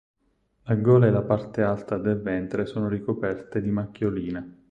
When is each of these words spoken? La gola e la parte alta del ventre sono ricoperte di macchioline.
La 0.63 0.73
gola 0.77 1.05
e 1.05 1.11
la 1.11 1.21
parte 1.21 1.61
alta 1.61 1.99
del 1.99 2.19
ventre 2.19 2.65
sono 2.65 2.89
ricoperte 2.89 3.61
di 3.61 3.69
macchioline. 3.69 4.57